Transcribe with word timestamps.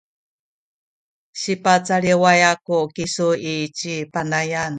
sipicaliway 1.41 2.41
aku 2.53 2.77
kisu 2.95 3.27
i 3.53 3.55
ci 3.77 3.93
Panayan 4.13 4.69